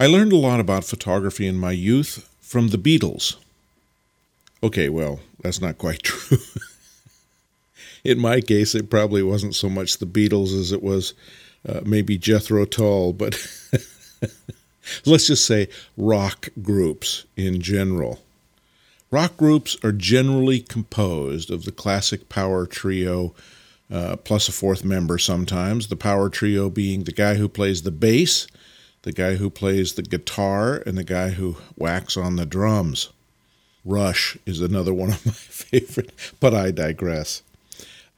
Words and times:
I 0.00 0.06
learned 0.06 0.32
a 0.32 0.36
lot 0.36 0.58
about 0.58 0.84
photography 0.84 1.46
in 1.46 1.56
my 1.56 1.70
youth 1.72 2.28
from 2.40 2.68
the 2.68 2.78
Beatles. 2.78 3.36
Okay, 4.62 4.88
well, 4.88 5.20
that's 5.40 5.60
not 5.60 5.78
quite 5.78 6.02
true. 6.02 6.38
in 8.02 8.18
my 8.18 8.40
case, 8.40 8.74
it 8.74 8.90
probably 8.90 9.22
wasn't 9.22 9.54
so 9.54 9.68
much 9.68 9.98
the 9.98 10.06
Beatles 10.06 10.58
as 10.58 10.72
it 10.72 10.82
was 10.82 11.14
uh, 11.68 11.80
maybe 11.84 12.18
Jethro 12.18 12.64
Tull, 12.64 13.12
but 13.12 13.34
let's 15.06 15.28
just 15.28 15.46
say 15.46 15.68
rock 15.96 16.48
groups 16.60 17.24
in 17.36 17.60
general. 17.60 18.20
Rock 19.10 19.36
groups 19.36 19.76
are 19.84 19.92
generally 19.92 20.60
composed 20.60 21.50
of 21.50 21.64
the 21.64 21.72
classic 21.72 22.28
power 22.28 22.66
trio 22.66 23.32
uh, 23.92 24.16
plus 24.16 24.48
a 24.48 24.52
fourth 24.52 24.84
member 24.84 25.18
sometimes, 25.18 25.86
the 25.86 25.96
power 25.96 26.28
trio 26.28 26.68
being 26.68 27.04
the 27.04 27.12
guy 27.12 27.34
who 27.34 27.48
plays 27.48 27.82
the 27.82 27.92
bass, 27.92 28.48
the 29.04 29.12
guy 29.12 29.36
who 29.36 29.50
plays 29.50 29.92
the 29.92 30.02
guitar, 30.02 30.82
and 30.86 30.96
the 30.96 31.04
guy 31.04 31.30
who 31.30 31.56
whacks 31.76 32.16
on 32.16 32.36
the 32.36 32.46
drums. 32.46 33.10
Rush 33.84 34.38
is 34.46 34.60
another 34.60 34.94
one 34.94 35.10
of 35.10 35.26
my 35.26 35.32
favorite, 35.32 36.10
but 36.40 36.54
I 36.54 36.70
digress. 36.70 37.42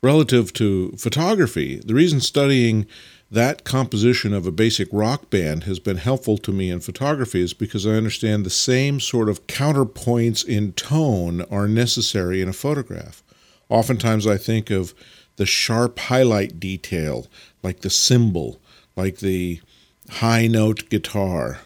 Relative 0.00 0.52
to 0.54 0.92
photography, 0.92 1.80
the 1.84 1.94
reason 1.94 2.20
studying 2.20 2.86
that 3.28 3.64
composition 3.64 4.32
of 4.32 4.46
a 4.46 4.52
basic 4.52 4.88
rock 4.92 5.28
band 5.28 5.64
has 5.64 5.80
been 5.80 5.96
helpful 5.96 6.38
to 6.38 6.52
me 6.52 6.70
in 6.70 6.78
photography 6.78 7.42
is 7.42 7.52
because 7.52 7.84
I 7.84 7.90
understand 7.90 8.46
the 8.46 8.50
same 8.50 9.00
sort 9.00 9.28
of 9.28 9.48
counterpoints 9.48 10.44
in 10.44 10.72
tone 10.74 11.42
are 11.50 11.66
necessary 11.66 12.40
in 12.40 12.48
a 12.48 12.52
photograph. 12.52 13.24
Oftentimes 13.68 14.28
I 14.28 14.36
think 14.36 14.70
of 14.70 14.94
the 15.34 15.46
sharp 15.46 15.98
highlight 15.98 16.60
detail, 16.60 17.26
like 17.64 17.80
the 17.80 17.90
cymbal, 17.90 18.60
like 18.94 19.18
the 19.18 19.60
high 20.08 20.46
note 20.46 20.88
guitar. 20.88 21.60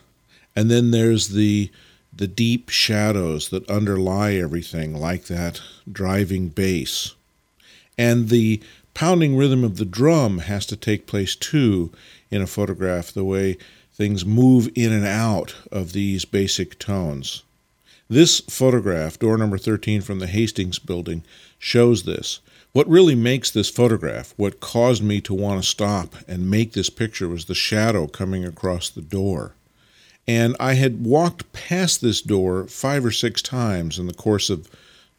And 0.57 0.71
then 0.71 0.91
there's 0.91 1.29
the 1.29 1.71
the 2.13 2.27
deep 2.27 2.69
shadows 2.69 3.49
that 3.49 3.71
underlie 3.71 4.35
everything, 4.35 4.95
like 4.95 5.25
that 5.27 5.63
driving 5.91 6.49
bass. 6.49 7.15
And 7.97 8.29
the 8.29 8.61
pounding 8.95 9.37
rhythm 9.37 9.65
of 9.65 9.77
the 9.77 9.85
drum 9.85 10.39
has 10.39 10.67
to 10.67 10.77
take 10.77 11.07
place 11.07 11.35
too 11.35 11.93
in 12.31 12.43
a 12.43 12.47
photograph, 12.47 13.13
the 13.13 13.25
way 13.25 13.57
things 13.93 14.27
move 14.27 14.69
in 14.75 14.93
and 14.93 15.07
out 15.07 15.55
of 15.71 15.93
these 15.93 16.25
basic 16.25 16.79
tones. 16.79 17.43
This 18.11 18.41
photograph, 18.41 19.21
door 19.21 19.39
number 19.39 19.57
13 19.57 20.01
from 20.01 20.19
the 20.19 20.27
Hastings 20.27 20.81
building, 20.81 21.23
shows 21.61 22.03
this. 22.03 22.41
What 22.73 22.89
really 22.89 23.15
makes 23.15 23.53
this 23.53 23.71
photograph, 23.71 24.35
what 24.37 24.59
caused 24.59 25.01
me 25.01 25.21
to 25.21 25.33
want 25.33 25.63
to 25.63 25.69
stop 25.69 26.17
and 26.27 26.51
make 26.51 26.73
this 26.73 26.91
picture, 26.91 27.29
was 27.29 27.45
the 27.45 27.55
shadow 27.55 28.09
coming 28.09 28.45
across 28.45 28.91
the 28.91 29.01
door. 29.01 29.55
And 30.27 30.57
I 30.59 30.75
had 30.75 31.07
walked 31.07 31.53
past 31.53 32.01
this 32.01 32.21
door 32.21 32.67
five 32.67 33.05
or 33.05 33.13
six 33.13 33.41
times 33.43 33.97
in 33.97 34.09
the 34.09 34.13
course 34.13 34.51
of 34.51 34.69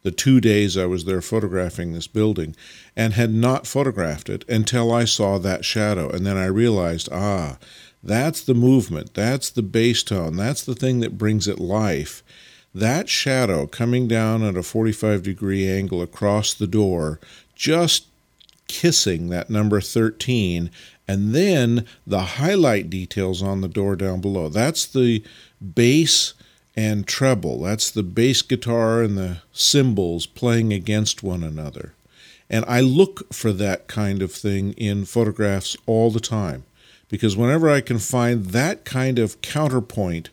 the 0.02 0.10
two 0.10 0.38
days 0.38 0.76
I 0.76 0.84
was 0.84 1.06
there 1.06 1.22
photographing 1.22 1.94
this 1.94 2.06
building 2.06 2.54
and 2.94 3.14
had 3.14 3.32
not 3.32 3.66
photographed 3.66 4.28
it 4.28 4.46
until 4.50 4.92
I 4.92 5.06
saw 5.06 5.38
that 5.38 5.64
shadow. 5.64 6.10
And 6.10 6.26
then 6.26 6.36
I 6.36 6.44
realized, 6.44 7.08
ah, 7.10 7.56
that's 8.02 8.42
the 8.42 8.52
movement, 8.52 9.14
that's 9.14 9.48
the 9.48 9.62
bass 9.62 10.02
tone, 10.02 10.36
that's 10.36 10.62
the 10.62 10.74
thing 10.74 11.00
that 11.00 11.16
brings 11.16 11.48
it 11.48 11.58
life. 11.58 12.22
That 12.74 13.08
shadow 13.08 13.66
coming 13.66 14.08
down 14.08 14.42
at 14.42 14.56
a 14.56 14.62
45 14.62 15.22
degree 15.22 15.68
angle 15.68 16.00
across 16.00 16.54
the 16.54 16.66
door 16.66 17.20
just 17.54 18.06
kissing 18.66 19.28
that 19.28 19.50
number 19.50 19.80
13 19.80 20.70
and 21.06 21.34
then 21.34 21.86
the 22.06 22.20
highlight 22.20 22.88
details 22.88 23.42
on 23.42 23.60
the 23.60 23.68
door 23.68 23.96
down 23.96 24.20
below. 24.20 24.48
That's 24.48 24.86
the 24.86 25.22
bass 25.74 26.32
and 26.74 27.06
treble. 27.06 27.60
That's 27.60 27.90
the 27.90 28.02
bass 28.02 28.40
guitar 28.40 29.02
and 29.02 29.18
the 29.18 29.42
cymbals 29.52 30.26
playing 30.26 30.72
against 30.72 31.22
one 31.22 31.42
another. 31.42 31.92
And 32.48 32.64
I 32.66 32.80
look 32.80 33.32
for 33.32 33.52
that 33.52 33.88
kind 33.88 34.22
of 34.22 34.32
thing 34.32 34.72
in 34.74 35.04
photographs 35.04 35.76
all 35.86 36.10
the 36.10 36.20
time 36.20 36.64
because 37.08 37.36
whenever 37.36 37.68
I 37.68 37.80
can 37.80 37.98
find 37.98 38.46
that 38.46 38.84
kind 38.84 39.18
of 39.18 39.40
counterpoint 39.42 40.30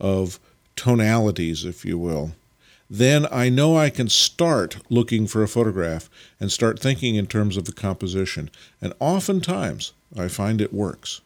of 0.00 0.38
tonalities, 0.76 1.64
if 1.64 1.84
you 1.84 1.98
will, 1.98 2.32
then 2.88 3.26
I 3.30 3.48
know 3.48 3.76
I 3.76 3.88
can 3.88 4.08
start 4.08 4.76
looking 4.90 5.26
for 5.26 5.42
a 5.42 5.48
photograph 5.48 6.10
and 6.38 6.52
start 6.52 6.78
thinking 6.78 7.14
in 7.14 7.26
terms 7.26 7.56
of 7.56 7.64
the 7.64 7.72
composition. 7.72 8.50
And 8.80 8.92
oftentimes 9.00 9.92
I 10.16 10.28
find 10.28 10.60
it 10.60 10.74
works. 10.74 11.22